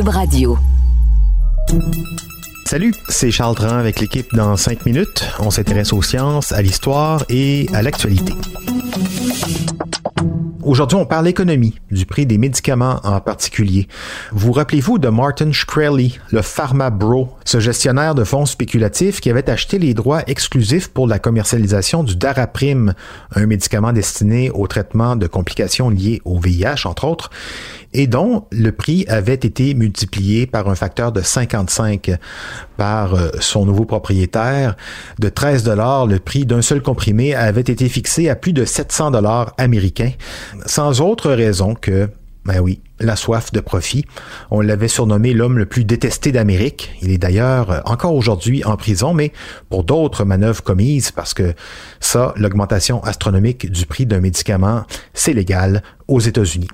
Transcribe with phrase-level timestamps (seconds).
[0.00, 0.56] Radio.
[2.64, 5.22] Salut, c'est Charles Tran avec l'équipe dans 5 minutes.
[5.38, 8.32] On s'intéresse aux sciences, à l'histoire et à l'actualité.
[10.62, 13.88] Aujourd'hui, on parle économie, du prix des médicaments en particulier.
[14.30, 19.50] Vous rappelez-vous de Martin Shkreli, le Pharma Bro, ce gestionnaire de fonds spéculatifs qui avait
[19.50, 22.94] acheté les droits exclusifs pour la commercialisation du Daraprim,
[23.34, 27.30] un médicament destiné au traitement de complications liées au VIH, entre autres,
[27.94, 32.12] et dont le prix avait été multiplié par un facteur de 55
[32.76, 34.76] par euh, son nouveau propriétaire.
[35.18, 39.10] De 13 dollars, le prix d'un seul comprimé avait été fixé à plus de 700
[39.12, 40.12] dollars américains,
[40.66, 42.08] sans autre raison que
[42.44, 44.04] ben oui, la soif de profit.
[44.50, 46.90] On l'avait surnommé l'homme le plus détesté d'Amérique.
[47.00, 49.32] Il est d'ailleurs euh, encore aujourd'hui en prison, mais
[49.70, 51.54] pour d'autres manœuvres commises, parce que
[52.00, 56.68] ça, l'augmentation astronomique du prix d'un médicament, c'est légal aux États-Unis.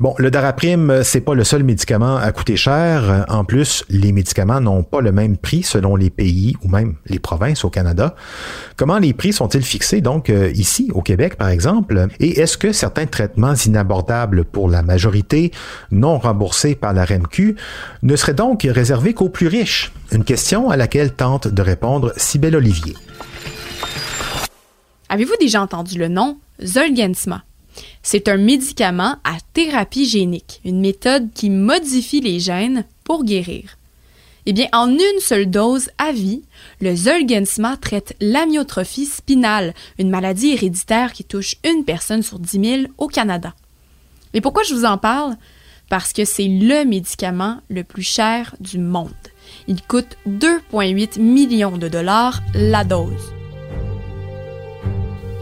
[0.00, 3.24] Bon, le Daraprim, c'est pas le seul médicament à coûter cher.
[3.28, 7.18] En plus, les médicaments n'ont pas le même prix selon les pays ou même les
[7.18, 8.14] provinces au Canada.
[8.76, 12.08] Comment les prix sont-ils fixés donc euh, ici au Québec par exemple?
[12.20, 15.52] Et est-ce que certains traitements inabordables pour la majorité
[15.90, 17.56] non remboursés par la RMQ
[18.02, 19.92] ne seraient donc réservés qu'aux plus riches?
[20.12, 22.94] Une question à laquelle tente de répondre Cybelle Olivier.
[25.08, 27.42] Avez-vous déjà entendu le nom Zolgensma?
[28.02, 33.78] C'est un médicament à thérapie génique, une méthode qui modifie les gènes pour guérir.
[34.46, 36.42] Eh bien, en une seule dose à vie,
[36.80, 42.82] le Zolgensma traite l'amyotrophie spinale, une maladie héréditaire qui touche une personne sur 10 000
[42.96, 43.54] au Canada.
[44.32, 45.36] Et pourquoi je vous en parle?
[45.90, 49.12] Parce que c'est le médicament le plus cher du monde.
[49.66, 53.37] Il coûte 2,8 millions de dollars la dose.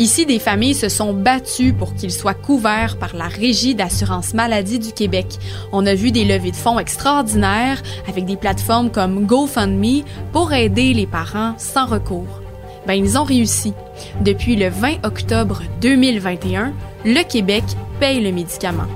[0.00, 4.78] Ici, des familles se sont battues pour qu'il soit couvert par la Régie d'assurance maladie
[4.78, 5.26] du Québec.
[5.72, 10.94] On a vu des levées de fonds extraordinaires avec des plateformes comme GoFundMe pour aider
[10.94, 12.40] les parents sans recours.
[12.86, 13.74] Ben, ils ont réussi.
[14.22, 16.72] Depuis le 20 octobre 2021,
[17.04, 17.64] le Québec
[18.00, 18.88] paye le médicament.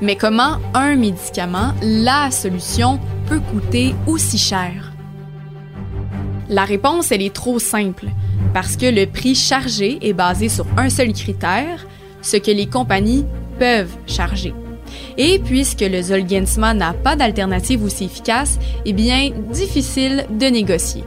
[0.00, 2.98] Mais comment un médicament, la solution,
[3.28, 4.92] peut coûter aussi cher?
[6.48, 8.06] La réponse, elle est trop simple
[8.56, 11.86] parce que le prix chargé est basé sur un seul critère,
[12.22, 13.26] ce que les compagnies
[13.58, 14.54] peuvent charger.
[15.18, 21.04] Et puisque le Zolgensma n'a pas d'alternative aussi efficace, eh bien, difficile de négocier.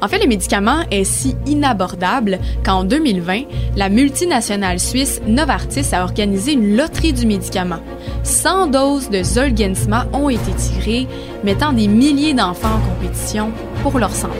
[0.00, 3.40] En fait, le médicament est si inabordable qu'en 2020,
[3.74, 7.80] la multinationale suisse Novartis a organisé une loterie du médicament.
[8.22, 11.08] 100 doses de Zolgensma ont été tirées,
[11.42, 13.50] mettant des milliers d'enfants en compétition
[13.82, 14.38] pour leur santé.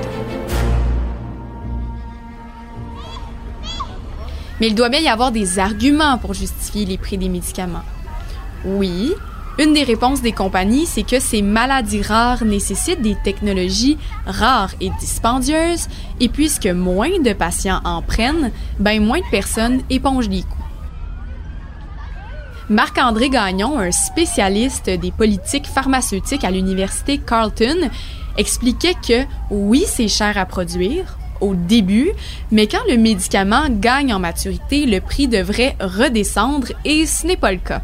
[4.60, 7.82] Mais il doit bien y avoir des arguments pour justifier les prix des médicaments.
[8.64, 9.12] Oui,
[9.56, 14.90] une des réponses des compagnies, c'est que ces maladies rares nécessitent des technologies rares et
[14.98, 15.86] dispendieuses,
[16.18, 18.50] et puisque moins de patients en prennent,
[18.80, 20.58] ben moins de personnes épongent les coûts.
[22.68, 27.90] Marc-André Gagnon, un spécialiste des politiques pharmaceutiques à l'université Carleton,
[28.36, 32.10] expliquait que oui, c'est cher à produire, au début,
[32.50, 37.52] mais quand le médicament gagne en maturité, le prix devrait redescendre et ce n'est pas
[37.52, 37.82] le cas.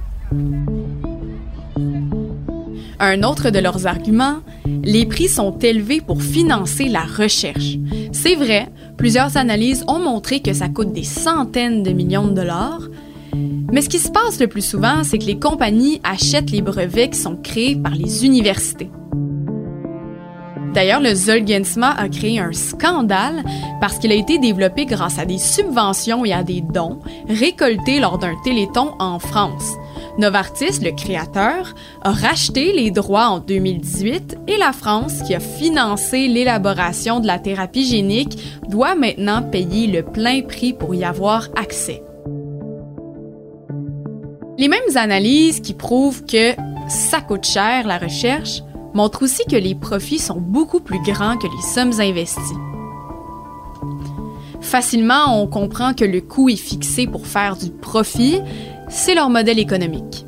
[2.99, 4.41] Un autre de leurs arguments,
[4.82, 7.78] les prix sont élevés pour financer la recherche.
[8.12, 8.69] C'est vrai,
[8.99, 12.82] plusieurs analyses ont montré que ça coûte des centaines de millions de dollars,
[13.72, 17.11] mais ce qui se passe le plus souvent, c'est que les compagnies achètent les brevets
[17.11, 18.90] qui sont créés par les universités.
[20.75, 23.43] D'ailleurs, le Zolgensma a créé un scandale
[23.81, 28.19] parce qu'il a été développé grâce à des subventions et à des dons récoltés lors
[28.19, 29.72] d'un téléthon en France.
[30.19, 36.28] Novartis, le créateur, a racheté les droits en 2018 et la France, qui a financé
[36.28, 38.38] l'élaboration de la thérapie génique,
[38.69, 42.02] doit maintenant payer le plein prix pour y avoir accès.
[44.58, 46.52] Les mêmes analyses qui prouvent que
[46.88, 48.62] ça coûte cher la recherche
[48.94, 52.40] montre aussi que les profits sont beaucoup plus grands que les sommes investies.
[54.60, 58.40] Facilement, on comprend que le coût est fixé pour faire du profit,
[58.88, 60.25] c'est leur modèle économique.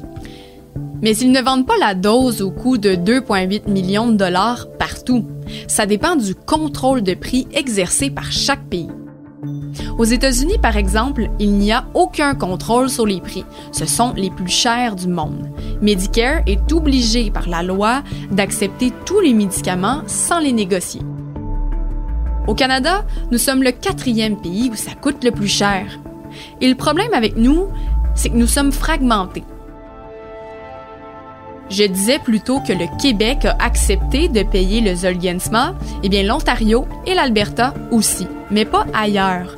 [1.03, 5.27] Mais ils ne vendent pas la dose au coût de 2,8 millions de dollars partout.
[5.67, 8.89] Ça dépend du contrôle de prix exercé par chaque pays.
[9.99, 13.45] Aux États-Unis, par exemple, il n'y a aucun contrôle sur les prix.
[13.73, 15.51] Ce sont les plus chers du monde.
[15.83, 21.03] Medicare est obligé par la loi d'accepter tous les médicaments sans les négocier.
[22.49, 26.01] Au Canada, nous sommes le quatrième pays où ça coûte le plus cher.
[26.61, 27.69] Et le problème avec nous,
[28.15, 29.45] c'est que nous sommes fragmentés.
[31.69, 36.23] Je disais plutôt que le Québec a accepté de payer le Zolgensma, et eh bien
[36.23, 39.57] l'Ontario et l'Alberta aussi, mais pas ailleurs.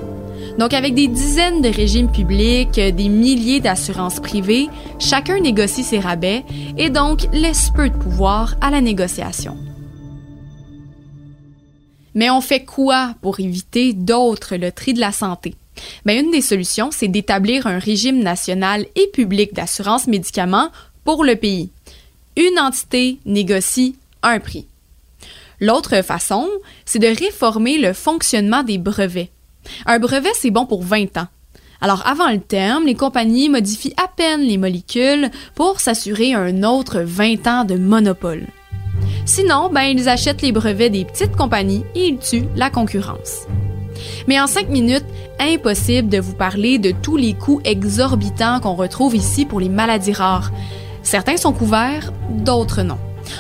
[0.59, 4.69] Donc avec des dizaines de régimes publics, des milliers d'assurances privées,
[5.01, 6.45] chacun négocie ses rabais
[6.79, 9.57] et donc laisse peu de pouvoir à la négociation.
[12.15, 15.57] Mais on fait quoi pour éviter d'autres loteries de la santé?
[16.07, 20.71] Bien, une des solutions, c'est d'établir un régime national et public d'assurance médicaments
[21.05, 21.71] pour le pays.
[22.37, 24.69] Une entité négocie un prix.
[25.61, 26.49] L'autre façon,
[26.85, 29.31] c'est de réformer le fonctionnement des brevets.
[29.87, 31.29] Un brevet, c'est bon pour 20 ans.
[31.81, 37.01] Alors avant le terme, les compagnies modifient à peine les molécules pour s'assurer un autre
[37.01, 38.47] 20 ans de monopole.
[39.27, 43.47] Sinon, ben, ils achètent les brevets des petites compagnies et ils tuent la concurrence.
[44.27, 45.05] Mais en cinq minutes,
[45.39, 50.13] impossible de vous parler de tous les coûts exorbitants qu'on retrouve ici pour les maladies
[50.13, 50.53] rares.
[51.03, 52.99] Certains sont couverts, d'autres non.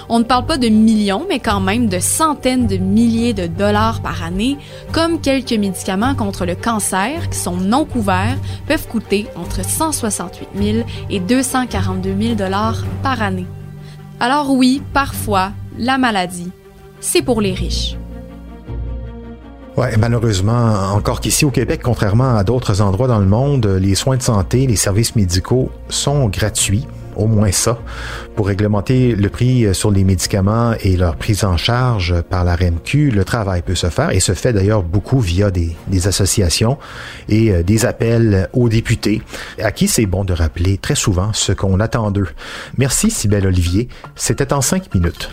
[0.08, 4.00] On ne parle pas de millions, mais quand même de centaines de milliers de dollars
[4.00, 4.56] par année,
[4.92, 8.36] comme quelques médicaments contre le cancer qui sont non couverts
[8.66, 13.46] peuvent coûter entre 168 000 et 242 000 dollars par année.
[14.20, 16.50] Alors oui, parfois, la maladie,
[17.00, 17.96] c'est pour les riches.
[19.76, 24.16] Ouais, malheureusement, encore qu'ici au Québec, contrairement à d'autres endroits dans le monde, les soins
[24.16, 27.78] de santé, les services médicaux sont gratuits au moins ça,
[28.36, 33.10] pour réglementer le prix sur les médicaments et leur prise en charge par la RMQ,
[33.10, 36.78] le travail peut se faire et se fait d'ailleurs beaucoup via des, des associations
[37.28, 39.22] et euh, des appels aux députés,
[39.62, 42.28] à qui c'est bon de rappeler très souvent ce qu'on attend d'eux.
[42.78, 45.30] Merci Sybelle Olivier, c'était en cinq minutes.